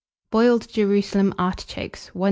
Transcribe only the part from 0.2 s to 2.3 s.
BOILED JERUSALEM ARTICHOKES. 1084.